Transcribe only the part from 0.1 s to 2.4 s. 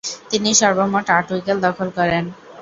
তিনি সর্বমোট আট উইকেট দখল করেন।